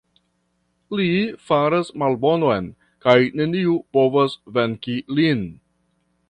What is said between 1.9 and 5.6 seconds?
malbonon kaj neniu povas venki lin.